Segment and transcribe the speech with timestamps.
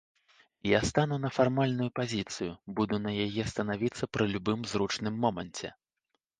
[0.63, 5.67] Я стану на фармальную пазіцыю, буду на яе станавіцца пры любым зручным моманце.